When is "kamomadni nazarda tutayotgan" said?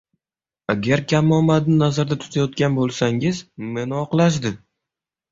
1.11-2.77